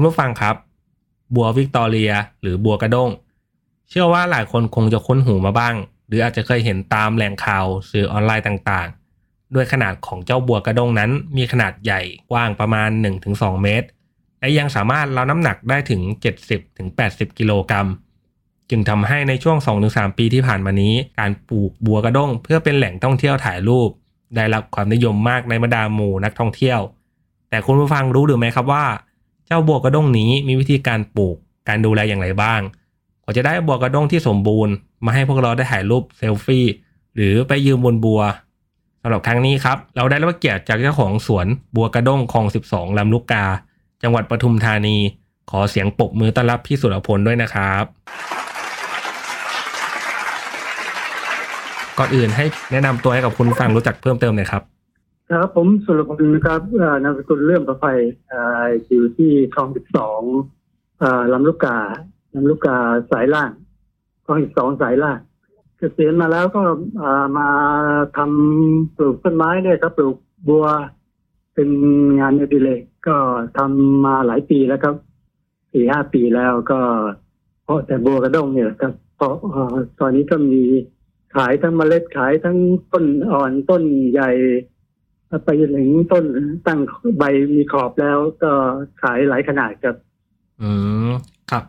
[0.00, 0.56] คุณผู้ฟังครับ
[1.34, 3.10] บัววิกตอเรีย หรือบัวกระด้ง
[3.88, 5.74] เชื่อว่าหลายคนคงจะคุ้นหูมาบ้าง
[6.06, 12.00] หรืออาจจะเคยเห็นตามแหล่งข่าวสื่อออนไลน์ต่างๆ ด้วยขนาดของเจ้าบัวกระด้งนั้น มีขนาดใหญ่
[12.30, 12.88] กว้างประมาณ
[13.26, 13.86] 1-2 เมตร
[14.40, 16.00] และยังสามารถรับน้ำหนักได้ถึง
[16.70, 17.88] 70-80 กิโลกรัม
[18.70, 23.90] จึงทำให้ในช่วง 2-3 ปีที่ผ่านมานี้ การปลูกบัวกระด้ง เพื่อเป็นแหล่งท่องเที่ยวถ่ายรูป
[24.36, 26.80] ได้รับความนิยมมากในบรรดาหมู่นักท่องเที่ยว
[27.50, 28.86] แต่คุณผู้ฟังรู้หรือไม่ครับว่า
[29.50, 31.36] เจ้าบัวกระด้งนี้มีวิธีการปลูก
[31.68, 32.60] การดูแลอย่างไรบ้าง
[33.22, 34.72] กว่าจะได้บัวกระด้งที่สมบูรณ์
[35.04, 36.66] มาให้พวกเราได้ถ่ายรูปเซลฟี่
[37.14, 38.20] หรือไปยืมบนบัว
[39.02, 43.44] สำหรับครั้งนี้ครับ เราได้รับเกียรติจากเจ้าของสวนบัวกระด้งคลอง 12 ลำลูกกา
[44.02, 44.96] จังหวัดปทุมธานี
[45.50, 47.84] ขอเสียงปรบมือต้อนรับพี่สุรพลด้วยนะครับ
[51.98, 54.62] ก่อนอื่นให้แนะนำตัวให้กับคุณฟังรู้จักเพิ่มเติมหน่อยครับ
[55.34, 56.60] ครับผมสุรพลนะครับ
[57.02, 57.84] นามสกุลเลื่อมประไฟ
[58.32, 58.34] อ
[58.86, 60.20] อยู่ที่คลองสิบสอง
[61.32, 61.78] ลำลูกกา
[62.34, 62.76] ลำลูกกา
[63.10, 63.50] สายล่าง
[64.24, 65.18] คลองสิบสองสายล่าง
[65.76, 66.62] เกษียณมาแล้วก็
[67.38, 67.48] มา
[68.16, 70.16] ทำปลูกต้นไม้เนี่ยครับ ปลูก
[70.48, 70.66] บัว
[71.54, 71.68] เป็น
[72.20, 73.16] งานอดิเรกก็
[73.56, 74.94] ทำมาหลายปีแล้วครับ
[75.72, 76.80] สี่ห้าปีแล้วก็
[77.64, 79.34] เพราะแต่บัวกระด้งเนี่ยครับเพราะ
[80.00, 80.62] ตอนนี้ก็มี
[81.36, 82.58] ขายทั้งเมล็ดขายทั้ง
[82.92, 84.30] ต้นอ่อนต้นใหญ่
[85.44, 86.24] ไปจนถึงต้น
[86.66, 86.80] ตั้ง
[87.18, 88.52] ใบมีขอบแล้วก็
[89.02, 89.96] ขายหลายขนาดครับ
[90.62, 90.70] อื
[91.08, 91.10] ม
[91.50, 91.64] ครับ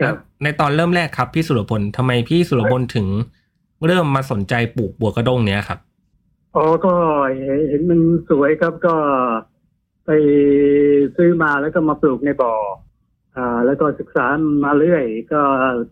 [0.00, 3.06] ครับ ในตอนเริ่มแรกครับ พี่สุรพลทำไมพี่สุรพลถึง
[3.86, 5.78] เริ่มมาสนใจปลูกบัวกระด้งเนี้ยครับ
[6.54, 6.94] อ๋อก็
[7.68, 8.94] เห็นมันสวยครับก็
[10.06, 10.10] ไป
[11.16, 12.54] ซื้อมาแล้วก็มาปลูกในบ่อ
[13.36, 14.26] อ่า แล้วก็ศึกษา
[14.64, 15.42] มาเรื่อย ก็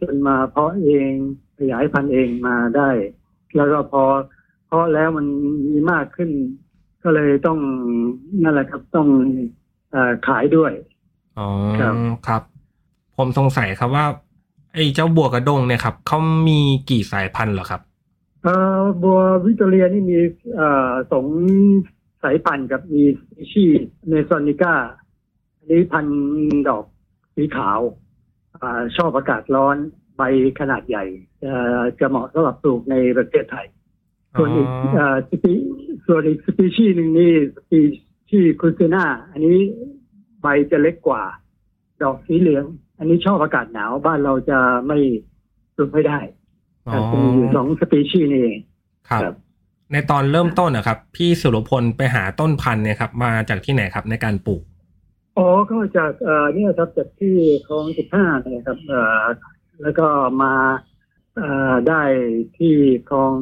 [0.00, 1.12] จนมาเพาะเอง
[1.58, 2.90] ขยายพันธุ์เองมาได้
[3.56, 4.04] แล้วก็พอ
[4.66, 5.26] เพาะแล้วมัน
[5.70, 6.30] มีมากขึ้น
[7.02, 7.58] ก็เลยต้อง
[8.42, 9.08] นั่นแหละครับต้อง
[9.94, 10.72] อาขายด้วย
[11.38, 11.48] อ๋อ
[11.80, 11.94] ครับ
[12.26, 12.42] ครับ
[13.16, 14.06] ผมสงสัยครับว่า
[14.74, 16.18] ไอ้เจ้าบัวกระด้งเนี่ยครับเขา
[16.48, 16.58] มี
[16.90, 17.80] กี่สายพันธุ์เหรอครับ
[18.42, 20.18] เอ่อบัววิกตอเรียนี่มี
[20.54, 21.26] เอ่อสอง
[22.22, 24.74] สายพันธุ์กับมีสปีชีส์เนซอนิก้า
[25.56, 26.84] อันนี้พันธุ์ดอก
[27.34, 27.80] สีขาว
[28.60, 29.76] อ่าชอบอากาศร้อน
[30.16, 30.22] ใบ
[30.60, 31.04] ขนาดใหญ่
[31.42, 33.66] เอ่อจะเหมาะสำหรับปลูกในประเทศไทย
[34.38, 35.16] ส่วนอีกอ๋อเอ่อ
[36.06, 37.80] สปีส่วนอีกสปีชีส์หนึ่งนี่สปี
[38.28, 39.58] ชีส์คุซน่าอันนี้
[40.40, 41.22] ใบจะเล็กกว่า
[42.02, 42.64] ดอกสีเหลือง
[42.98, 44.98] อันนี้ชอบอากาศหนาวบ้านเราจะไม่
[45.76, 46.18] ปลูกไม่ได้
[46.88, 48.58] อ๋อแต่จะมีอยู่สองสปีชีส์นี่เอง
[49.08, 49.34] ครับครับ
[49.92, 54.62] ในตอนเริ่มต้นนะครับ พี่สุรพลไปหาต้นพันธุ์เนี่ยครับ มาจากที่ไหนครับในการปลูก
[55.38, 57.36] อ๋อก็จากเอ่อเนี่ยครับจากที่
[57.66, 59.24] คลองสิบห้าเนี่ยครับเอ่อ
[59.82, 60.06] แล้วก็
[60.42, 60.52] มา
[61.36, 62.02] เอ่อได้
[62.58, 62.74] ที่
[63.10, 63.34] คลอง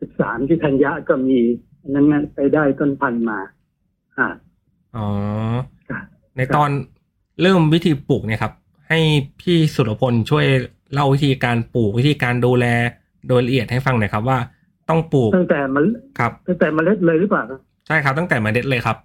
[0.00, 3.38] สิบสามที่ธัญญะก็มีอั นนั้นนะไปได้ต้นพันธุ์มา
[4.16, 4.26] อ่า
[4.96, 5.06] อ๋อ
[5.88, 6.02] ครับ
[6.36, 6.70] ในตอน
[7.42, 8.52] เริ่มวิธีปลูกเนี่ยครับ
[8.88, 8.98] ให้
[9.40, 10.46] พี่สุรพลช่วย
[10.92, 12.66] เล่าวิธีการปลูกวิธีการดูแล
[13.28, 14.38] โดยละเอียดให้ฟังหน่อยครับว่า
[14.88, 15.84] ต้องปลูกตั้งแต่มัน
[16.18, 18.96] ครับตั้งแต่เมล็ดเลยหรือเปล่าครับใช่ครับตั้งแต่เมล็ดเลยครับ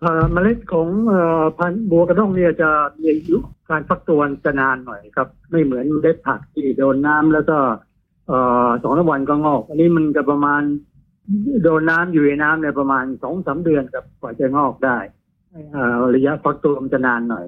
[0.00, 3.38] เอ่อเมล็ดของเอ่อพันธุ์บัวกระด้งเนี่ยจะมีอายุ
[3.70, 7.58] การฟักตัวจะนานหน่อยครับ ไม่เหมือนเมล็ดผักที่โดนน้ำแล้วก็
[8.28, 10.62] เอ่อสองสามวันก็งอก อันนี้มันจะประมาณ
[11.62, 14.98] โดนน้ำอยู่ในน้ำเนี่ยประมาณสองสามเดือนครับกว่าจะงอกได้
[15.72, 17.46] เอ่อระยะฟักตัวมันจะนานหน่อย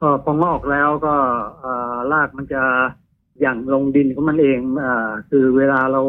[0.00, 1.14] พอพองอกแล้วก็
[1.60, 2.62] เอ่อรากมันจะ
[3.40, 6.02] หยั่งลงดินของมันเองเอ่อคือเวลาเรา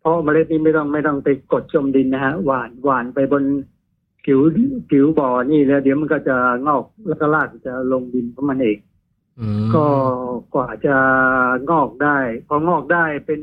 [0.00, 3.44] เพาะเมล็ดนี้ไม่ต้องไม่ต้องไปกดจมดินนะฮะหวานหวานไปบน
[4.24, 4.40] ผิว
[4.90, 6.36] ผิวบ่อนี่แล้ว เดี๋ยวมันก็จะ
[6.66, 8.78] งอกแล้วก็รากจะลงดินของมันเอง
[9.38, 9.84] อืมก็
[10.54, 10.96] กว่าจะ
[11.70, 12.18] งอกได้
[12.48, 13.40] พองอกได้เป็น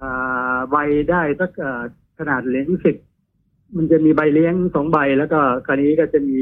[0.00, 0.76] อ่าใบ
[1.10, 1.82] ได้สักอ่า
[2.18, 2.96] ขนาดเหลี้ยงสิบ
[3.76, 6.40] มันจะมีใบเลี้ยงสองใบแล้วก็คราวนี้ก็จะมี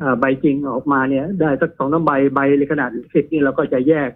[0.00, 2.40] อ่าใบจริงออกมาเนี่ย ได้สักสองน้ำใบใบ
[2.72, 4.10] ขนาดสิบนี่เราก็จะแยก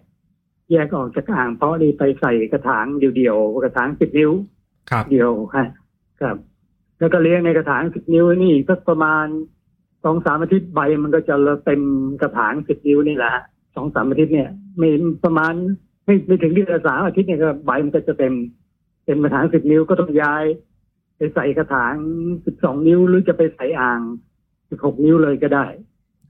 [0.72, 4.30] แยกออกจากอ่าง เพราะนี่ไปใส่กระถางเดี่ยวๆกระถางสิบนิ้ว
[4.90, 5.66] ครับเดียวฮะ
[6.20, 6.36] ครับ
[6.98, 9.26] แล้วก็เลี้ยงในกระถางสิบนิ้วนี่สักประมาณ
[10.04, 11.34] สองสามอาทิตย์ใบมันก็จะ
[11.64, 11.82] เต็ม
[12.22, 13.32] กระถางสิบนิ้วนี่แหละ
[13.74, 14.48] สองสามอาทิตย์เนี่ย
[14.78, 14.88] ไม่
[15.24, 15.52] ประมาณ
[16.04, 18.34] ไม่ไม่ถึงเดือนละสามอาทิตย์เนี่ยก็ใบมันก็จะเต็ม
[19.04, 20.44] เต็มกระถางสิบนิ้วก็ต้องย้าย
[21.16, 21.94] ไปใส่กระถาง
[22.44, 24.00] สิบสองนิ้วหรือจะไปใส่อ่าง
[24.70, 25.66] สิบหกนิ้วเลยก็ได้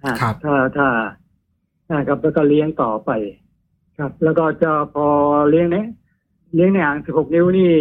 [0.03, 0.88] อ่าครับถ้าถ้า
[1.88, 3.11] นะครับแล้วก็เลี้ยงต่อไป
[3.99, 5.09] ครับ แล้วก็จะพอ
[5.50, 5.87] เลี้ยงเนี้ย
[6.55, 7.73] เลี้ยงในอ่างสิบหกนิ้วนี่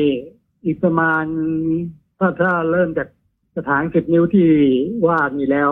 [0.65, 1.23] อีกประมาณ
[2.19, 3.07] ถ้าถ้าเริ่มจาก
[3.53, 4.49] กระถางสิบนิ้วที่
[5.07, 5.71] วาดนี่แล้ว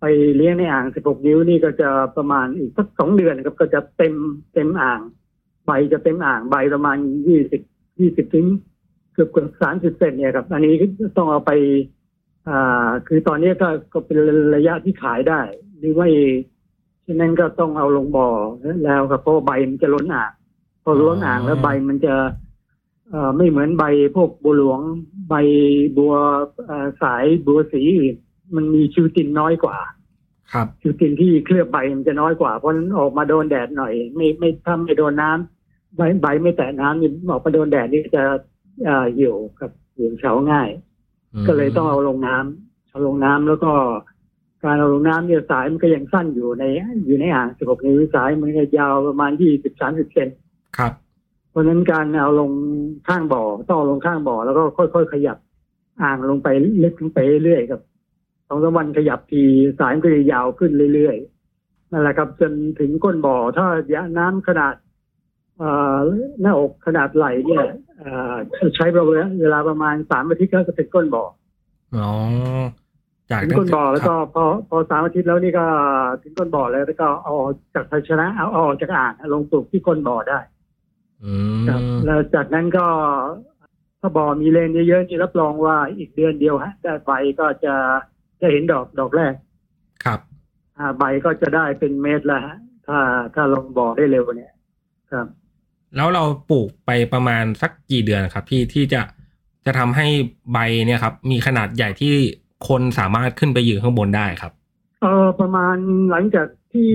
[0.00, 0.04] ไป
[0.36, 4.14] เลี้ยงในอ่างสิบหกนิ้วนี่ก็จะประมาณอีกสักสองเดือนครับก็จะเต็ม
[4.54, 5.00] เต็มอ่าง
[5.66, 6.96] ใบจะเต็มอ่างใบประมาณ
[7.26, 7.62] ยี่สิบ
[8.00, 8.46] ยี่สิบถึง
[9.14, 10.74] เกือบเกือบสามสิบเซนเนี่ยครับ อันนี้
[11.16, 11.52] ต้องเอาไป
[12.48, 14.18] อ่า คือตอนนี้ก็ก็เป็น
[14.54, 15.40] ระยะที่ขายได้
[15.78, 16.08] หรือไม่
[17.06, 18.28] ฉะนั้นก็ต้องเอาลงบ่อ
[18.84, 20.32] แล้วครับเพราะว่าใบมันจะล้นอ่าง
[20.82, 22.14] พอล้นอ่างแล้วใบมันจะ
[23.10, 23.84] เอ่อไม่เหมือนใบ
[24.16, 24.80] พวกบัวหลวง
[25.28, 25.34] ใบ
[25.96, 26.14] บัว
[26.66, 28.16] เอ่อสายบัวสีอื่น
[28.54, 29.78] มันมีชิวตินน้อยกว่า
[30.52, 38.24] ครับชิวตินที่เคลือบใบมันจะน้อยกว่าเพราะฉะนั้นออกมาโดนแดดหน่อย ไม่ไม่ถ้าไม่โดนน้ำใบใบไม่แตะน้ำนี่ออกมาโดนแดดนี่จะ
[38.82, 40.68] เอ่อเหี่ยวครับเหี่ยวเฉาง่าย
[41.46, 43.72] ก็เลยต้องเอาลงน้ำเอาลงน้ำแล้วก็
[44.64, 46.64] การเอาลงน้ำเนี่ยสายมันก็ยังสั้นอยู่ใน
[47.06, 50.28] อยู่ในอ่าง16นิ้วสายมันก็ยาวประมาณ20 30เซน
[50.78, 50.92] ครับ
[51.50, 52.50] เพราะฉะนั้นการเอาลง
[53.08, 54.62] ข้างบ่อต้องเอาลงข้างบ่อแล้วก็
[54.94, 55.38] ค่อยๆขยับ
[56.02, 56.48] อ่างลงไป
[56.84, 57.80] ลึกลงไปเรื่อยๆครับ
[58.48, 59.42] สองสามวันขยับที
[59.78, 64.74] สายมันก็จะยาวขึ้นเรื่อยๆนั่นแหละครับ จนถึงก้นบ่อถ้ายะน้ำขนาด
[65.58, 65.96] เอ่อ
[66.40, 67.83] หน้าอกขนาดไหลเนี่ยเอ่อ
[68.76, 68.86] ใช้
[69.40, 71.24] เวลาประมาณสามอาทิตย์ก็จะเป็นก้นบ่อ
[71.96, 72.10] อ๋อ
[73.30, 75.66] จากถึงก้นบ่อแล้วก็พอพอสามอาทิตย์แล้วนี่ก็
[76.22, 80.38] ถึงก้นบ่อแล้วแล้วก็เอาออกจากภาชนะเอาเอาออกจากอ่างลงปลูกที่ก้นบ่อได้
[81.24, 81.34] อื
[81.68, 82.86] ครับมแล้วจากนั้นก็
[84.00, 87.74] ถ้าบ่อมีเลนเยอะๆนี่รับรองว่าอีกเดือนเดียวฮะได้ใบก็จะ
[88.40, 89.34] จะเห็นดอกดอกแรก
[90.04, 90.20] ครับ
[90.78, 92.56] อ่าใบก็จะได้เป็นเม็ดแล้วฮะ
[92.86, 92.98] ถ้า
[93.34, 94.52] ถ้าลงบ่อได้เร็วเนี่ย
[95.12, 95.26] ครับ
[95.96, 99.02] แล้วเราปลูกไปประมาณสักกี่เดือนครับพี่ที่จะ
[99.66, 100.06] จะทำให้
[100.52, 102.14] ใบเนี่ยครับ มีขนาดใหญ่ที่
[102.68, 104.52] คนสามารถขึ้นไปยืนข้างบนได้ครับ
[105.02, 105.76] เออประมาณ
[106.10, 106.92] หลังจากที่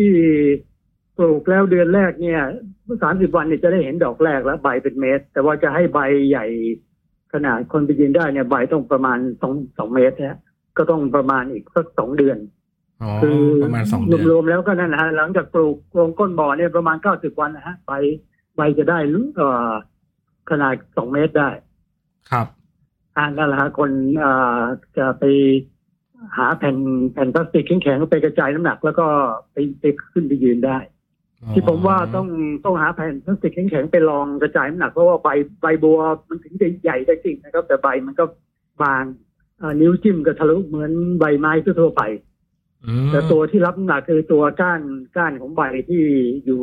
[1.17, 2.41] ปลูกแล้วเดือนแรกเนี่ย
[3.01, 5.99] สามสิบวันเนี่ยจะได้เห็นดอกแรกแล้วใบเป็นเม็ดแต่ว่าจะให้ใบ
[6.29, 6.45] ใหญ่
[7.33, 10.39] ขนาดคนไปยืนได้เนี่ยใบต้องประมาณสองสองเมตรนะ
[10.77, 12.37] ก็ต้องประมาณอีกสักสองเดือน
[13.01, 17.91] อ๋อคือประมาณสองเดือนรวมๆแล้วก็นั่นนะฮะหลังจากปลูกลงก้นบ่อเนี่ยประมาณเก้าสิบวันนะฮะใบ
[18.59, 18.99] ใบจะได้
[19.37, 19.71] เอ่อ
[20.49, 21.49] ขนาดสองเมตรได้
[22.31, 22.47] ครับ
[23.17, 24.59] อ่านั่นแหละฮะคนเอ่อ
[24.97, 25.23] จะไป
[26.37, 26.77] หาแผ่น
[27.13, 29.07] แผ่นพลาสติกแข็งๆไปกระจายน้ำหนัก แล้วก็
[29.51, 30.77] ไปไปขึ้นไปยืนได้
[31.53, 32.27] ที่ผมว่าต้อง
[32.65, 35.27] ต้องหาแผ่นพลาสติกแข็งๆไปลองกระจายน้ำหนักเพราะว่าใบ
[35.61, 38.25] ใบบัวมันถึงจะใหญ่ได้จริงนะครับ แต่ใบมันก็
[38.83, 39.03] บาง
[39.59, 42.03] เอ่อนิ้วจิ้มก็ทะลุเหมือนใบไม้ทั่วๆไป
[42.85, 44.81] อืมแต่ตัวที่รับน้ำหนักคือตัวก้าน
[45.15, 46.01] ก้านของใบที่
[46.45, 46.61] อยู่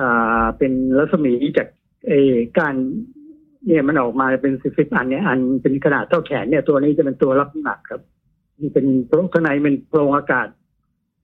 [0.00, 1.68] อ่าเป็นรัศมีจาก
[2.08, 2.74] เออก้าน
[3.66, 8.00] เนี่ยมันออกมาเป็นสิบสิบอันเนี่ยอันเป็นขนาดเท่าแขนเนี่ยตัวนี้จะเป็นตัวรับน้ำหนักครับ
[8.60, 10.48] นี่เป็นโพรงข้างในเป็นโพรงอากาศ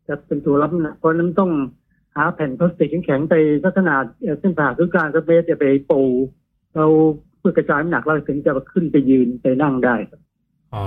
[0.09, 1.51] จะเป็นตัวรับน้ำหนักเพราะฉะนั้นต้อง
[2.17, 6.01] หาแผ่นพลาสติกแข็งๆไปสักขนาดเอ่อเส้นผ่าศูนย์กลางสักเมตรจะไปปู
[6.75, 6.85] เรา
[7.39, 10.21] เพื่อกระจายน้ำหนักเราถึงจะขึ้นไปยืนไปนั่งได้ครับ
[10.75, 10.85] อ๋อ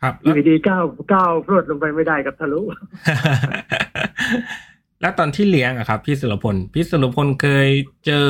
[0.00, 2.60] ครับอแล้วยู่ดีๆก้าวก้าวพรวดลงไปไม่ได้กับทะลุ
[5.02, 7.68] แล้วตอนที่เลี้ยงอะครับพี่สุรพลพี่สุรพลเคย
[8.06, 8.26] เจอ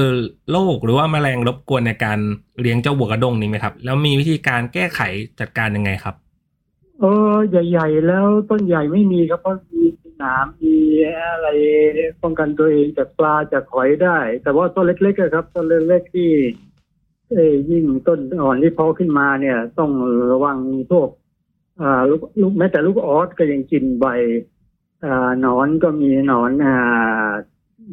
[0.50, 2.18] โรคหรือว่าแมลงรบกวนในการ
[2.60, 5.00] เลี้ยงเจ้าบัวกระดงนี้ไหมครับ แล้วมีวิธีการแก้ไข
[5.40, 6.14] จัดการยังไงครับ
[7.00, 7.04] เอ
[7.34, 9.84] อใหญ่ๆแล้วต้นใหญ่ไม่มีครับเพราะมี
[10.18, 10.76] หนามมี
[11.32, 11.48] อะไร
[12.22, 16.30] ป้องกันตัวเองจากปลาจากหอยได้ แต่ว่าต้นเล็กๆครับต้นเล็กๆที่
[17.30, 19.90] เอ้ยยิ่งต้นอ่อนที่เพาะขึ้นมาเนี่ย ต้อง
[20.32, 20.58] ระวัง
[20.90, 21.08] พวก
[21.80, 22.02] อ่า
[22.40, 24.06] ลูกแม้แต่ลูกออสก็ยังกินใบ
[25.40, 26.76] หนอนก็มีหนอนอ่า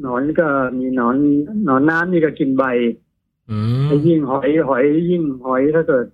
[0.02, 0.48] หนอนก็
[0.80, 1.16] มีหนอน
[1.66, 2.64] หนอนน้ำนี่ก็กินใบ
[3.50, 6.06] อืมแล้วยิ่งหอยหอยยิ่งหอยถ้าเกิด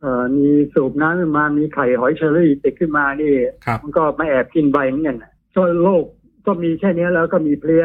[0.00, 3.32] เอ่อมีสูบน้ำขึ้นมา มีไข่หอยเชอรี่ติดขึ้นมานี่
[3.66, 6.04] ครับมันก็มาแอบกินใบเหมือนกันน่ะช่วยโรค
[6.46, 7.84] ก็มีแค่เนี้ยแล้วก็มีเพลี้ย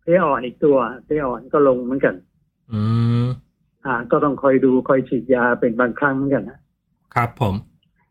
[0.00, 2.14] เพลี้ยอ่อนอีกตัวเพลี้ยอ่อนก็ลงเหมือนกัน
[2.72, 2.82] อื
[3.22, 3.24] ม
[3.86, 6.58] อ่า ก็ต้องคอยดูคอยฉีดยาเป็นบางครั้งเหมือนกันนะ
[7.14, 7.54] ครับผม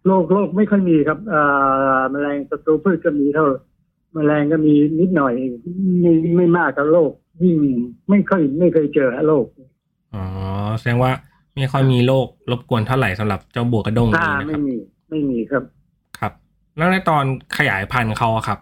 [0.07, 1.41] โรคโรคไม่ค่อยมีครับเอ่
[1.97, 3.45] อแมลงศัตรูพืชก็มีเท่า
[4.13, 5.33] แมลงก็มีนิดหน่อย
[6.01, 7.11] ไม่ไม่มากกับโรค
[7.43, 7.57] ยิ่ง
[8.09, 9.45] ไม่ค่อยไม่เคยเจอโรค
[10.13, 10.23] อ๋อ
[10.79, 11.11] แสดงว่า
[11.55, 14.75] ไม่ค่อยมีโรครบกวนเท่าไหร่สำหรับเจ้าบัวกระด้งอ่านี้นะคไม่รับมี
[15.09, 15.63] ไม่มีครับ
[16.19, 16.33] ครับ
[16.77, 17.23] แล้วในตอน
[17.57, 18.59] ขยายพันธุ์เขาอะครับ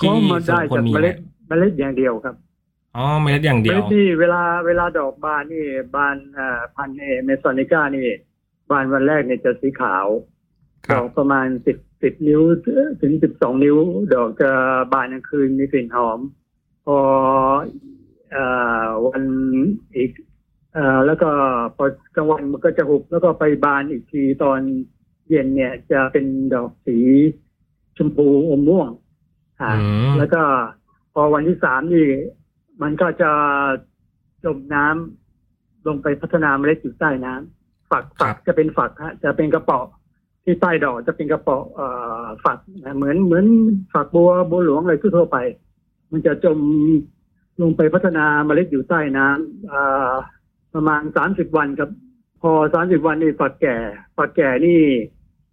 [0.00, 1.16] ก็พี่มาสุได้รพลจากมีเมไหมล็ด
[1.48, 2.34] เมล็ดอย่างเดียวครับ
[2.96, 5.64] อ๋อเมล็ดอย่างเมเดียวล็ดนี่เวลาเวลาดอกบานนี่
[5.94, 8.08] บานอ่าพันธุ์เมซอนิก้านี่
[8.70, 10.31] บานวันแรกเนี่ยจะสีขาวค
[10.86, 12.42] ดรัอบกประมาณสิบสิบนิ้ว
[13.02, 13.76] ถึงสิบสองนิ้ว
[14.14, 14.50] ดอกจะ
[14.92, 16.18] บานกลางคืนมีกลิ่นหอม
[16.84, 16.98] พอ
[18.30, 18.44] เอ่
[18.84, 19.22] อวัน
[19.96, 20.10] อีก
[20.74, 21.30] เอ่อแล้วก็
[21.76, 21.84] พอ
[22.16, 24.60] กลางวันมันก็จะหุบแล้วก็ไปบานอีกทีตอน
[25.28, 26.98] เย็นเนี่ยจะเป็นดอกสี
[27.96, 28.90] ชมพูอมม่วง
[29.60, 30.42] อ่าอืมแล้วก็
[31.14, 32.08] พอวันที่สามนี่
[32.82, 33.30] มันก็จะ
[34.44, 39.80] จมน้ำลงไปพัฒนาเมล็ดอยู่ใต้น้ำฝักฝักจะเป็นฝักฮะจะเป็นกระเป๋อ
[40.44, 41.86] ที่ใต้ดอกจะเป็นกระเป๋อเอ่
[42.22, 43.44] อฝักนะเหมือนเหมือน
[43.92, 45.38] ฝักบัวบัวหลวงอะไรทั่วๆไป
[46.12, 46.58] มันจะจม
[47.60, 50.12] ลงไปพัฒนาเมล็ดอยู่ใต้น้ำเอ่อ
[50.74, 51.90] ประมาณสามสิบวันครับ
[52.42, 53.76] พอสามสิบวันนี่ฝักแก่
[54.16, 54.80] ฝักแก่นี่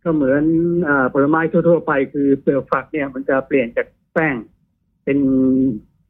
[0.04, 0.44] ก็เหมือน
[0.84, 4.36] เออผลไม้ทั่ว ๆ ไป คือเปลือกฝักเนี่ย มันจะเปลี่ยนจากแป้ง
[5.04, 5.20] เป็น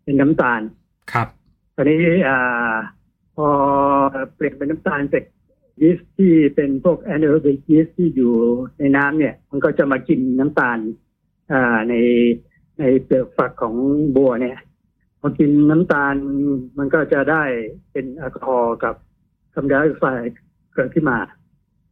[0.04, 0.62] เป็นน้ำตาล
[1.14, 1.28] ครับ
[1.76, 2.76] ตอนนี้อ่า
[3.36, 3.48] พอ
[4.36, 5.24] เปลี่ยนเป็นน้ำตาลเสร็จ
[5.82, 8.34] ยีสต์ที่เป็นพวก anaerobic ยีสต์ที่อยู่
[8.80, 10.78] ในน้ำเนี่ย มันก็จะมากินน้ำตาล
[11.52, 11.94] อ่าใน
[12.80, 13.76] ในเปลือกฝักของ
[14.16, 14.58] บัวเนี่ย
[15.20, 16.16] พอกินน้ำตาล
[16.78, 17.44] มันก็จะได้
[17.92, 18.96] เป็นแอลกอฮอล์กับ
[19.54, 20.34] คาร์บอนไดออกไซด์
[20.76, 21.18] เกิดขึ้นมา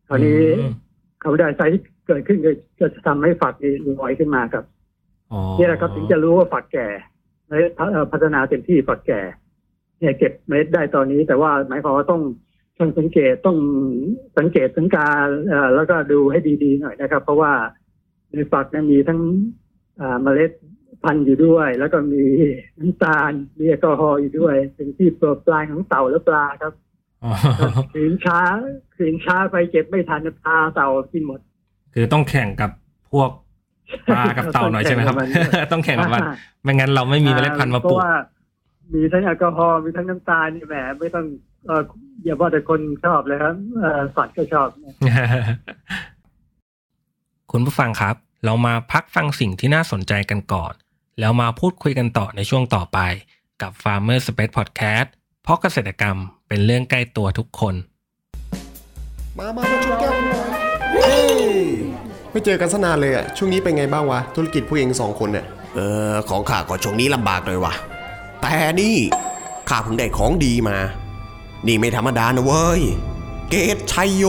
[0.07, 0.71] คราวนี้อืม
[1.21, 4.65] คาร์บอนไดออกไซด์ที่เกิดขึ้นก็ก็จะทำให้ฝักนี่ลอยขึ้นมาครับ
[5.31, 6.87] อ๋อนี่แหละครับถึงจะรู้ว่าฝักแก่
[7.47, 9.21] และเอ่อพัฒนาเต็มที่ฝักแก่
[9.99, 12.21] เนี่ยเก็บเม็ดได้ตอนนี้ แต่ว่าหมายความว่าต้อง
[12.77, 13.57] ช่างสังเกตต้อง
[14.37, 17.53] สังเกตสังการเอ่อแล้วก็ดูให้ดีๆหน่อยนะครับ เพราะว่า
[18.31, 19.21] ในฝักนั้นมีทั้ง
[20.01, 20.51] อ่าเมล็ด
[21.03, 22.23] พันธุ์อยู่ด้วย แล้วก็มี
[22.79, 26.73] น้ำตาลมีแอลกอฮอล์อยู่ด้วย เป็นที่โปรดปลายของเต่าและปลาครับ
[27.23, 27.31] อ๋อ
[27.93, 28.39] ขืนช้า
[28.97, 31.39] ขืนช้าไปเก็บไม่ทันปลาเต่ากินหมด
[31.93, 32.71] คือต้องแข่งกับ
[33.11, 33.29] พวก
[34.11, 35.15] ปลากับเต่าหน่อยใช่ไหมครับ
[35.71, 36.23] ต้องแข่งกับมัน
[36.63, 38.13] ไม่งั้นเราไม่มีเมล็ดพันธุ์มาปลูเพกราะว่า
[38.93, 41.81] มีทั้งแอลกอฮอล์มีทั้งน้ำตาลนี่แหมไม่ต้องเออ
[42.23, 44.67] อย่าว่าแต่คนชอบเลยครับเออสัตว์ก็ชอบ
[47.51, 50.73] คุณผู้ฟังครับ เรามาพักฟังสิ่งที่น่าสนใจกันก่อน
[51.19, 52.99] แล้วมาพูดคุยกันต่อในช่วงต่อไป
[53.61, 55.07] กับ Farmer Space Podcast
[55.43, 57.75] เพราะเกษตรกรรมเป็นเรื่องใกล้ตัวทุกคน
[59.37, 60.49] มามามาชนแก้วกันหน่อย
[60.93, 61.47] เฮ้ย
[62.31, 65.45] ไม่เจอกันสนานเลยอะช่วงนี้เป็นไงบ้างวะ ธุรกิจผู้เองสองคนเนี่ย
[65.75, 65.79] เอ
[66.11, 67.73] อ ของข้าก็ช่วงนี้ลำบากเลยว่ะ
[68.41, 68.95] แต่นี่
[69.69, 70.77] ข้าเพิ่งได้ของดีมา
[71.67, 72.81] นี่ไม่ธรรมดานะเว้ย
[73.49, 74.23] เกตชัยโย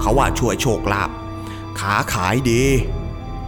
[0.00, 1.10] เขาว่าช่วยโชคลาภ
[1.80, 2.62] ขาขายดี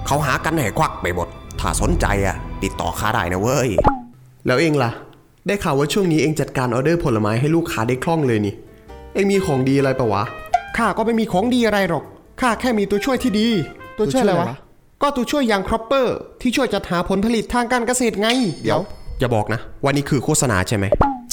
[0.06, 1.28] เขาหากันให้ควักไปหมด
[1.60, 3.70] ถ้าสนใจอะติดต่อข้าได้นะเว้ย
[4.46, 4.90] แล้วเองล่ะ
[5.46, 8.54] ได้ข่าวว่าช่วงนี้เองจัดการออเดอร์ผลไม้ให้ลูกค้าได้คล่องเลยนี่
[9.14, 10.22] เองมีของดีอะไรปะวะ
[10.76, 12.04] ข้าก็ไม่มีของดีอะไรหรอก
[12.40, 13.48] ข้าแค่มีตัวช่วยที่ดี
[13.98, 14.58] ตัวช่วยอะไรตัวช่วยอะไรวะวะ
[15.02, 18.28] ก็ตัวช่วยอย่าง Cropper ที่ช่วยจัดหาผลผลิตทางการเกษตรไง
[18.64, 18.80] เดี๋ยว
[19.20, 21.15] อย่าบอกนะว่านี่คือโฆษณาใช่ไหมใ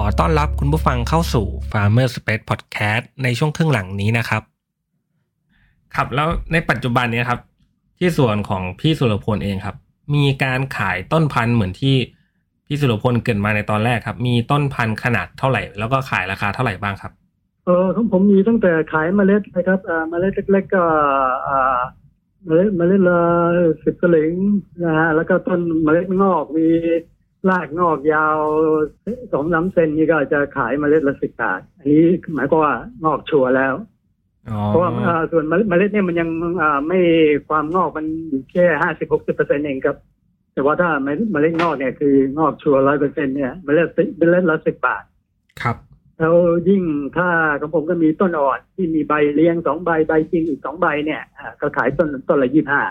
[0.00, 4.42] ขอต้อนรับคุณผู้ฟังเข้าสู่ Farmer Space Podcast ในช่วงครึ่งหลังนี้นะครับ
[5.94, 7.40] ครับแล้วในปัจจุบันเนี่ยครับ
[7.98, 9.76] ที่ส่วนของพี่สุรพลเองครับ
[10.14, 11.96] มีการขายต้นพันธุ์เหมือนที่
[12.66, 17.12] พี่สุรพลเกรินมาในตอนแรกครับ มีต้นพันธุ์ขนาดเท่าไหร่ แล้วก็ขายราคาเท่าไหร่บ้างครับ
[17.64, 20.84] เออของผมมีตั้งแต่ขายเมล็ดนะครับอ่าเมล็ดเล็กๆก็
[21.48, 21.80] อ่า
[22.44, 23.20] เมล็ดเมล็ดละ
[23.84, 24.32] สิบสลึง
[24.84, 26.68] นะฮะแล้วก็ต้นเมล็ดงอกมี
[27.50, 28.38] รากงอกยาว
[29.32, 32.02] สองสามเซนนี่ก็จะขายเมล็ดละสิบบาท อันนี้
[32.34, 32.74] หมายความว่า
[33.04, 33.74] งอกชัวร์แล้ว
[34.50, 36.28] อ๋อเพราะว่าอ่าส่วนเมล็ดเมล็ดเนี่ยมันยัง
[36.62, 36.98] อ่าไม่
[37.48, 39.96] ความงอกมันอยู่แค่ห้าสิบหกสิบเปอร์เซ็นต์เองครับ
[40.54, 43.88] แต่ว่าถ้าเมล็ดเมล็ดงอกเนี่ยคืองอกชัวร้อยเปอร์เซ็นต์เนี่ยเมล็ด
[44.18, 45.04] เมล็ดละสิบบาท
[45.62, 45.76] ครับ
[46.20, 46.36] แล้ว
[46.68, 46.82] ยิ่ง
[47.16, 47.28] ถ้า
[47.60, 52.82] ของผมก็มีต้นอ่อนที่มีใบเลี้ยงสองใบใบจริงอีกสองใบเนี่ยอ่าก็ขายต้นต้นละยี่ห้า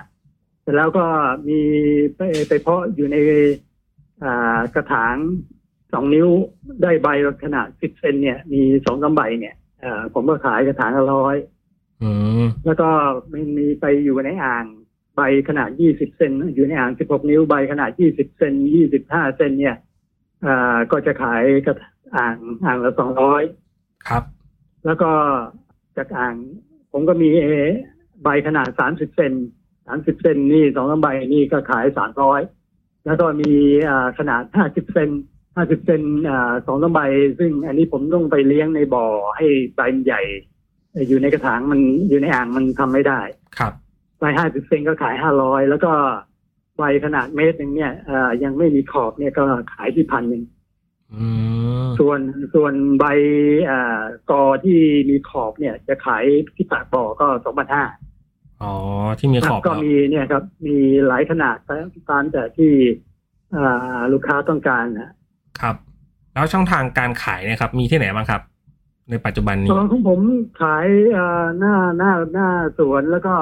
[0.62, 1.06] เสร็จแล้วก็
[1.48, 1.60] มี
[2.16, 3.75] ไปไปเพาะอยู่ในอ่า
[4.76, 5.16] กระถาง
[5.94, 6.28] สองนิ้ว
[6.82, 7.08] ได้ใบ
[7.44, 11.36] ขนาดสิบเซนเนี่ยมีสองสามใบเนี่ยอ่าผมก็ขายกระถางละร้อย
[12.04, 12.10] อื
[12.44, 12.90] มแล้วก็
[13.32, 14.66] มันมีไปอยู่ในอ่าง
[15.16, 18.54] ใบขนาด20เซนอยู่ในอ่าง16นิ้วใบขนาด20เซน
[18.94, 19.76] 25เซนเนี่ย
[20.46, 21.76] อ่าก็จะขายกระ
[22.16, 22.92] อ่างอ่างละ
[23.50, 24.24] 200ครับ
[24.86, 25.12] แล้วก็
[25.98, 26.36] จากอ่าง
[26.92, 27.30] ผมก็มี
[28.24, 29.34] ใบขนาด30เซน
[29.78, 31.86] 30เซนนี่สองลำใบนี่ก็ขาย
[32.28, 32.65] 300
[33.06, 33.52] แล้วก็มี
[33.90, 35.10] อ่าขนาด 50 เซน
[35.48, 37.00] 50 เซนอ่าสองลำใบ
[37.40, 39.06] ซึ่งอันนี้ผมต้องไปเลี้ยงในบ่อ
[39.38, 39.46] ให้
[39.76, 40.22] ใบมันใหญ่
[41.08, 43.20] อยู่ในกระถางมันอยู่ในอ่างมันทำไม่ได้
[43.60, 43.74] ครับ
[44.20, 45.92] ใบห้าสิบเซนก็ขายห้าร้อยแล้วก็
[46.78, 49.44] ใบขนาดเมตรหนึ่งเนี่ยเอ่อยังไม่มีขอบเนี่ยก็
[49.74, 50.44] ขายที่พันหนึ่ง
[51.16, 51.26] อื
[51.86, 52.20] มส่วน
[52.54, 53.06] ส่วนใบ
[53.66, 56.24] เอ่อกอที่มีขอบเนี่ย จะขาย
[56.56, 57.84] ที่ปากบ่อก็สองพันห้า
[58.64, 58.74] อ๋อ
[59.20, 61.58] ที่มีขอบก็แล้วมีเนี่ยครับ มีหลายขนาด
[62.10, 62.72] ตามแต่ที่
[63.56, 65.12] อ่าลูกค้าต้องการนะ
[65.62, 65.76] ครับ
[66.34, 68.42] แล้วช่องทางการขายเนะครับ มีที่ไหนบ้างครับ
[69.10, 70.20] ในปัจจุบันนี้ส่วนของผม
[70.62, 73.34] ขายเอ่อหน้าหน้าหน้าสวนแล้วก็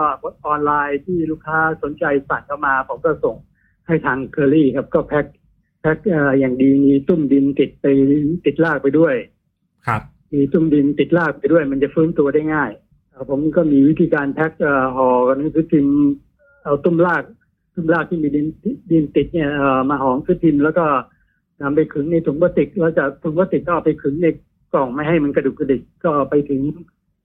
[0.46, 3.36] ออนไลน์ที่ลูกค้าสนใจสั่งเข้ามา ผมก็ส่ง
[3.88, 5.26] ให้ทางเคอรี่ครับก็แพ็ค
[5.82, 7.86] แพ็คเอ่ออย่างดีมีตุ้มดินติดไป
[8.46, 9.16] ติดลากไปด้วย
[9.88, 10.02] ครับ
[10.34, 12.83] มีตุ้มดินติดลากไปด้วย มันจะฟื้นตัวได้ง่ายเอ่อ
[13.30, 15.96] ผมก็มีวิธีการแพ็คเอ่อห่อกันหนังสือพิมพ์
[16.64, 17.24] เอาตุ้มลาก
[17.76, 18.48] ตุ้มลากที่มีดิน
[18.92, 20.86] ดินติดเนี่ยเอ่อมาห่อหนังสือพิมพ์แล้วก็
[21.62, 24.28] นำไปขึงในถุงพลาสติกแล้วจากถุงพลาสติกก็เอาไปขึงใน
[24.74, 26.62] กล่องไม่ให้มันกระดุกกระดิกก็ไปถึง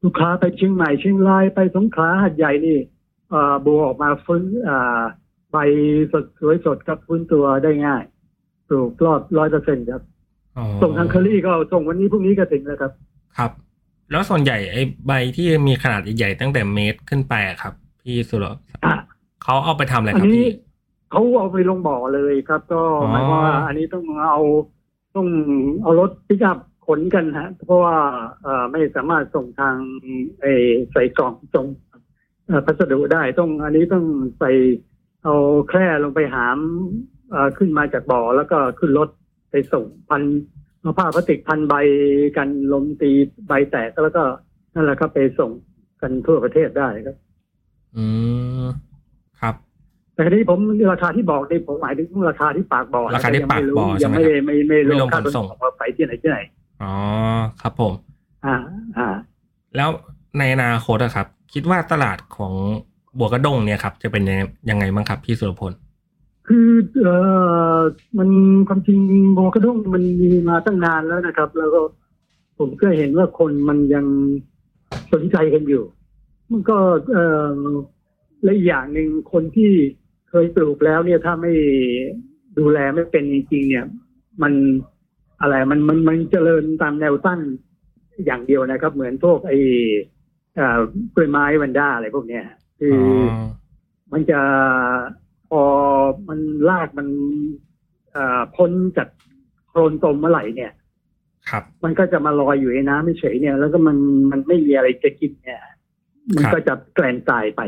[0.03, 2.79] ลูกค้าไปเชียงใหม่เชียงรายไปสงขลาหัดใหญ่นี่
[3.31, 5.01] เอ่อบัวออกมาฟื้นอ่า
[5.53, 5.57] ใบ
[6.13, 8.03] สดสวยสดครับฟื้นตัวได้ง่าย
[8.69, 10.03] ปลูกรอบร้อยเปอร์เซ็นครับ
[10.57, 12.93] อ๋อส่งทางเคอรี่ก็ส่งวันนี้พรุ่งนี้ก็ถึงแล้วครับ
[13.39, 13.53] ครับ
[14.11, 17.73] แล้วส่วนใหญ่ไอ้ใบที่มีขนาดใหญ่ๆตั้งแต่เมตรขึ้นไปอะครับ
[18.03, 18.57] พี่สุรอะ
[19.43, 20.47] เขาเอาไปทำอะไรอัครับนี้พี่
[21.11, 24.43] เขาเอาไปลงบ่อเลยครับ ก็อ๋อหมายความว่า อันนี้ต้องเอา
[25.15, 25.27] ต้อง
[25.83, 27.97] เอารถปิกอัพขนกันฮะ เพราะว่า
[28.43, 29.77] เอ่อไม่สามารถส่งทาง
[30.41, 30.53] ไอ้
[30.93, 31.67] ใส่กล่องส่ง
[32.47, 34.05] เอ่อพัสดุได้ต้อง อันนี้ต้อง
[34.39, 34.51] ใส่
[35.25, 35.35] เอา
[35.69, 36.59] แคร่ลงไปหาม
[37.31, 39.09] เอ่อขึ้นมาจากบ่อแล้วก็ขึ้นรถ
[39.51, 40.23] ไปส่งพัน
[40.89, 41.75] เอาผ้าพลาสติกพันใบ
[42.37, 43.11] กันลมตี
[43.49, 44.23] ใบแตกแล้วก็
[44.75, 45.51] นั่นแหละครับไปส่ง
[46.01, 47.17] กันทั่วประเทศได้ครับ
[47.97, 48.07] อื
[48.63, 48.67] ม
[49.41, 49.55] ครับ
[50.15, 50.59] แต่ทีนี้ผม
[50.93, 56.39] ราคาที่บอกนี่ผมหมายถึงราคาที่ปากบ่อนะราคาที่ปากบ่อใช่ยังไหมไม่ครับได้ไม่ไม่ไม่รรววมมค่าขขนนส่ส่งงว่าไปที่ไหนที่ไหน
[56.83, 56.93] อ๋อ
[57.63, 57.93] ครับผม
[58.47, 58.57] อ่า
[58.99, 59.09] อ่า
[59.77, 59.89] แล้ว
[60.39, 62.53] ในอนาคตอะครับ คิดว่าตลาดของ
[63.19, 65.73] บัวกระด้งเนี่ยครับ จะเป็นยังไงยังไงบ้างครับพี่สุรพล
[66.49, 66.69] คือ
[67.03, 67.15] เอ่
[67.77, 67.79] อ
[68.19, 68.29] มัน
[68.69, 68.99] ความจริง
[69.35, 71.81] โมกระด้งมันมีมาตั้งนานแล้วนะครับ แล้วก็
[72.59, 74.07] ผมก็เห็นว่าคนมันยัง
[75.13, 75.85] สนใจกันอยู่
[76.51, 76.79] มันก็
[77.13, 77.59] เอ่อ
[78.43, 79.71] และอีกอย่างหนึ่งคนที่
[80.31, 81.53] เคยปลูกแล้วเนี่ยถ้าไม่
[82.59, 83.87] ดูแลไม่เป็นจริงๆเนี่ย
[84.43, 84.53] มัน
[85.41, 87.41] อะไรมันมันมันเจริญตามแนวตั้ง
[88.25, 89.59] อย่างเดียวนะครับ เหมือนพวกไอ้
[90.57, 90.81] เอ่อ
[91.15, 92.45] กล้วยไม้วันด้าอะไรพวกเนี้ย
[92.81, 94.41] คืออ๋ออมันจะ
[95.51, 95.63] พอ
[96.29, 96.39] มัน
[96.71, 97.09] ลากมัน
[98.13, 99.09] เอ่อพ้นจาก
[99.69, 100.73] โคลนตมเมื่อไหร่เนี่ย
[101.51, 103.97] ครับ มันก็จะมาลอยอยู่ในน้ำไม่เฉยๆเนี่ย แล้วก็มัน
[104.31, 105.61] มันไม่มีอะไรจะกินเนี่ย
[106.37, 107.61] มันก็จะแกลนตายไป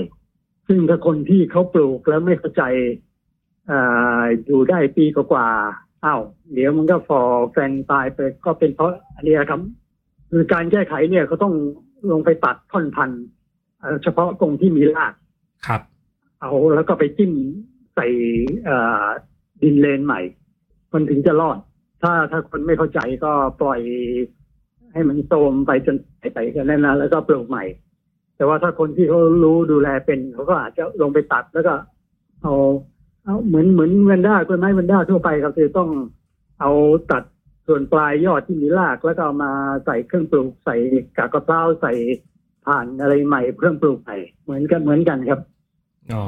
[0.66, 2.62] ซึ่งถ้าคนที่เขาปลูกแล้วไม่เข้าใจ
[3.66, 3.78] เอ่
[4.20, 6.22] ออยู่ได้ปีกว่าๆอ้าว
[6.52, 7.20] เดี๋ยวมันก็ฟอ
[7.52, 9.60] แกลนตายไปก็เป็นเพราะอันนี้ครับ
[10.30, 11.54] คือการแก้ไขเนี่ยเขาต้อง
[12.10, 13.24] ลงไปตัดท่อนพันธุ์
[13.80, 15.14] เอ่อเฉพาะตรงที่มีราก
[15.66, 15.82] ครับ
[16.40, 17.32] เอาแล้วก็ไปจิ้ม
[17.79, 18.08] ใส่
[19.62, 20.20] ดินเลนใหม่
[20.92, 21.58] มันถึงจะรอด
[22.02, 23.80] ถ้าถ้าคนไม่เข้าใจก็ปล่อย
[24.92, 27.64] ให้มันโตมไปจนหายไปกันนั่นนะแล้วก็ปลูกใหม่
[28.36, 31.74] แต่ว่าถ้าคนที่เขารู้ดูแลเป็นเขาก็อาจจะลงไปตัดแล้วก็
[32.42, 32.54] เอา
[33.24, 35.90] เอาเหมือนเหมือนแวนด้ากล้วยไม้แวนด้าทั่วไปครับคือต้อง
[36.60, 36.70] เอา
[37.10, 37.22] ตัด
[37.66, 39.52] ส่วนปลายยอดที่มีรากแล้วก็เอามา
[39.86, 40.76] ใส่เครื่องปลูกใส่
[41.16, 41.92] กากมะเพราใส่
[42.66, 45.40] ผ่านอะไรใหม่เครื่องปลูกใหม่เหมือนกันเหมือนกันครับ
[46.12, 46.24] อ๋อ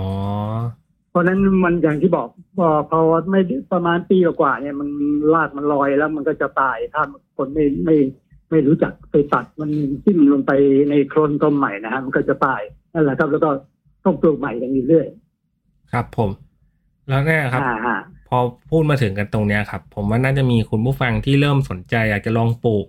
[1.13, 2.99] เพราะฉะนั้นมันอย่างที่บอกพอพอ
[3.31, 3.41] ไม่
[3.73, 4.89] ประมาณปีกว่าๆเนี่ยมัน
[5.35, 7.03] ลากมันลอยแล้วมันก็จะตายถ้า
[7.37, 7.97] คนไม่ไม่
[8.51, 9.71] ไม่รู้จักไปตัดมัน
[10.05, 10.53] จิ้มลงไป
[10.91, 12.61] ในโคลนต้มใหม่นะฮะมันก็จะตาย
[12.93, 13.51] นั่นแหละครับ แล้วก็
[14.05, 15.07] ต้องปลูกใหม่กันอยู่เรื่อย
[15.93, 16.31] ครับผม
[17.09, 17.99] แล้วเนี่ยครับอ่าฮะ
[18.29, 18.39] พอ
[18.71, 22.87] พูดมาถึงกันตรงเนี้ยครับ ผมว่าน่าจะมีคุณผู้ฟังที่เริ่มสนใจ อยากจะลองปลูก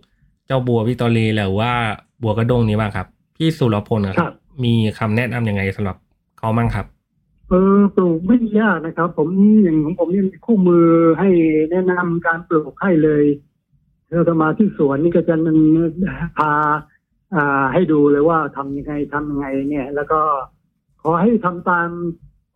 [0.48, 1.74] เจ้าบัววิกตอเรียหรือว่า
[2.22, 3.08] บัวกระด้งนี้บ้างครับ
[3.38, 4.34] พี่สุรพลนะคครัรับบ
[4.64, 5.98] มีคำแนะนำยังไงสำหรับ
[6.40, 6.86] เขาบ้างครับ
[7.50, 9.30] เออปลูกไม่ยากนะครับ ผม
[9.64, 10.88] อย่างของผมนี่มีคู่มือ
[11.20, 11.30] ให้
[11.72, 13.24] แนะนำการปลูกให้เลย
[14.08, 15.58] เธอจะมาที่สวนนี่ก็จะมัน
[16.38, 16.52] พา
[17.36, 20.22] อ่าให้ดูเลยว่าทำยังไงทำยังไง เนี่ย แล้วก็
[21.02, 21.90] ขอให้ทำตาม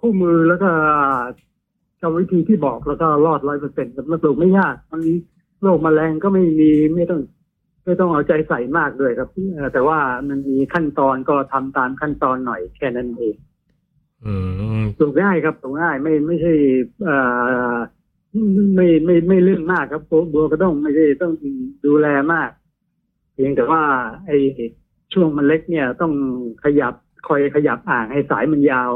[0.02, 0.69] คู่มือแล้วก็
[2.02, 5.02] กรรมวิธีที่บอกแล้วก็รอดร้อยเปอร์เซ็นต์มันปลูกไม่ยากมัน
[5.62, 7.21] โรคแมลงก็ไม่มีไม่ต้อง
[7.86, 9.30] ไม่ต้องเอาใจใส่มากด้วยครับ
[9.73, 13.36] แต่ว่ามันมีขั้นตอนก็ทำตามขั้นตอนหน่อยแค่นั้นเอง
[14.25, 14.34] อื
[14.80, 16.53] มปลูกง่ายครับปลูกง่ายไม่ไม่ใช่
[17.03, 17.15] เอ่
[17.73, 17.75] อ
[18.34, 21.34] ไม่ไม่ไม่ไม่เรื่องมากครับบัวบัวกระด้งไม่ใช่ต้อง
[21.86, 22.49] ดูแลมาก
[23.34, 23.84] เพียงแต่ว่า
[24.27, 24.38] ไอ้
[25.13, 26.13] ช่วงมันเล็กเนี่ย ต้อง
[26.63, 26.93] ขยับ
[27.27, 28.91] คอยขยับอ่างให้สายมันยาว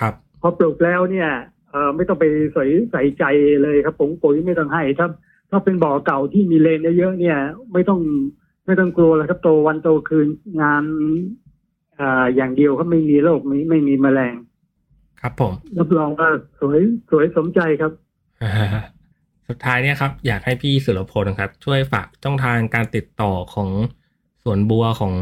[0.00, 1.30] ครับ พอปลูกแล้วเนี่ย
[1.70, 3.24] เออไม่ต้องไปใส่ใส่ใจ
[3.62, 5.08] เลยครับผงปุ๋ยไม่ต้องให้ถ้า
[5.50, 7.38] ถ้าเป็นบ่อเก่าที่มีเลนเยอะๆเนี่ย
[7.72, 8.00] ไม่ต้อง
[8.66, 10.26] ไม่ต้องกลัวแล้วครับโตวันโตคืน
[10.62, 10.84] งาน
[12.00, 14.34] อ่าอย่างเดียวครับไม่มีโรคไม่ไม่มีแมลง
[15.22, 16.28] ครับผมรับรองว่า
[16.60, 16.80] สวย
[17.10, 17.92] สวยสมใจครับ
[19.48, 23.70] สุดท้ายเนี่ยครับ อยากให้พี่สุรพลครับ ช่วยฝากช่องทางการติดต่อของ
[24.42, 25.12] สวนบัวของ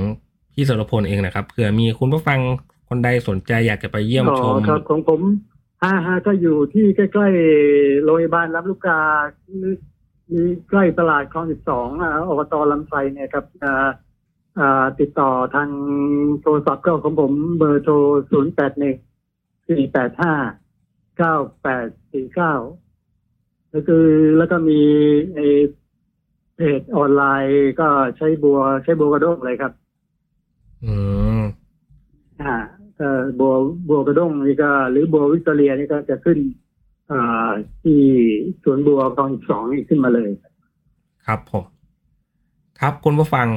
[0.55, 2.41] พี่สุรพลเองนะครับเผื่อมีคุณผู้ฟัง
[2.89, 5.21] คนใดสนใจอยากจะไปเยี่ยมชมอ๋อครับของผม
[5.83, 9.01] ฮ่าฮ่าก็อยู่ที่ใกล้ๆโรงพยาบาลลำลูกกา
[10.33, 11.89] มีใกล้ตลาดคลองสิบสอง
[12.29, 13.89] อบตลำไส้เนี่ยครับอ่า
[14.59, 15.71] อ่าติดต่อทาง
[16.43, 17.95] โทรศัพท์ก็ของผมเบอร์โทร
[18.31, 18.97] ศูนย์แปดหนึ่ง
[19.69, 20.35] สี่แปดห้า
[21.19, 22.55] เก้าแปดสี่เก้า
[23.71, 24.07] แล้วคือ
[24.39, 24.81] แล้วก็มี
[25.35, 25.39] ไอ
[26.57, 29.73] เพจออนไลน์ก็ใช้บัว ใช้บัวกระด้งเลยครับ
[30.85, 30.95] อื
[31.39, 31.41] ม
[32.43, 32.55] อ่า
[32.97, 33.53] เอ่อบัว
[33.89, 36.39] บัวกระด้งนี่ก็ หรือบัววิกตอเรียนี่ก็จะขึ้น
[37.13, 37.51] อ่า
[37.83, 38.01] ที่
[38.63, 40.31] สวนบัวคลองสองนี่ขึ้นมาเลย
[41.27, 41.65] ครับผม
[42.81, 43.49] ครับคุณผู้ฟัง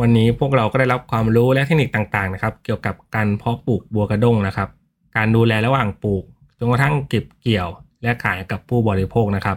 [0.00, 4.68] วันนี้พวกเราก็ได้รับความรู้และเทคนิคต่างๆนะครับ เกี่ยวกับการเพาะปลูกบัวกระด้งนะครับ
[5.16, 6.24] การดูแลระหว่างปลูก
[6.58, 7.68] จนกระทั่งเก็บเกี่ยว
[8.02, 9.56] และขายกับผู้บริโภคนะครับ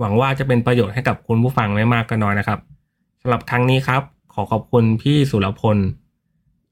[0.00, 2.58] หวังว่าจะเป็นประโยชน์ให้กับคุณผู้ฟังไม่มากก็น้อยนะครับ
[3.22, 4.02] สำหรับครั้งนี้ครับ
[4.34, 5.76] ขอขอบคุณพี่สุรพล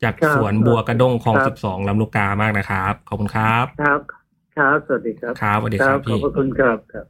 [0.03, 4.01] จากครับสวนบัวกระด้งคลองครับสิบสองลำลูกกามากนะครับ ขอบคุณครับ ครับ
[4.57, 7.07] ครับ สวัสดีครับครับสวัสดีครับขอบพี่พระคุณครับครับ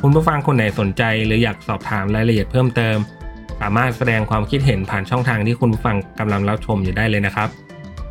[0.00, 2.96] คุณผู้ฟังคนไหนสนใจหรืออยากสอบถามรายละเอียดเพิ่มเติม
[3.60, 7.48] สามารถแสดงความคิดเห็นผ่านช่องทางที่คุณฟังกำลังรับชมอยู่ได้เลยนะครับ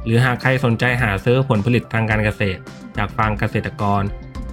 [0.05, 2.61] หรือหากใครสนใจหาซื้อผลผลิตทางการเกษตร
[2.97, 4.03] จากฟาร์มเกษตรกร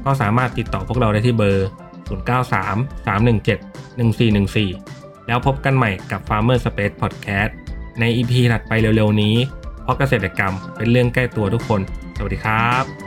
[0.05, 1.69] ก็สามารถติดต่อพวกเราได้ที่เบอร์
[2.09, 3.59] 093 317
[3.99, 7.51] 1414 แล้วพบกันใหม่กับ Farmer Space Podcast
[8.01, 9.37] ใน EP ถัดไปเร็วๆนี้
[9.83, 11.81] เพราะเกษตรกรรมเป็นเรื่องใกล้ตัวทุกคน
[12.17, 13.06] สวัสดีครับ